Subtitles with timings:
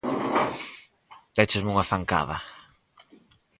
[1.35, 2.37] Déchesme unha zancada!